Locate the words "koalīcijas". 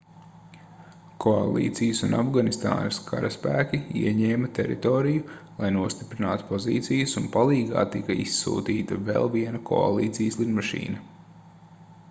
1.23-1.99, 9.73-10.41